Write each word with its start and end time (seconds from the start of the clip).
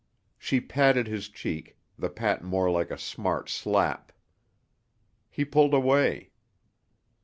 She 0.39 0.59
patted 0.59 1.05
his 1.05 1.29
cheek, 1.29 1.77
the 1.95 2.09
pat 2.09 2.43
more 2.43 2.71
like 2.71 2.89
a 2.89 2.97
smart 2.97 3.51
slap. 3.51 4.11
He 5.29 5.45
pulled 5.45 5.75
away. 5.75 6.31